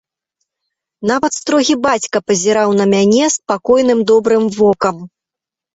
[1.11, 4.95] Нават строгі бацька пазіраў на мяне спакойным добрым вокам.